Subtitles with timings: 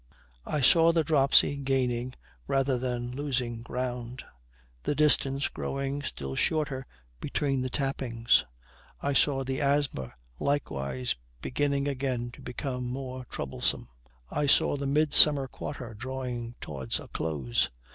[0.47, 2.15] I saw the dropsy gaining
[2.47, 4.23] rather than losing ground;
[4.81, 6.83] the distance growing still shorter
[7.19, 8.43] between the tappings.
[8.99, 13.89] I saw the asthma likewise beginning again to become more troublesome.
[14.31, 17.69] I saw the midsummer quarter drawing towards a close.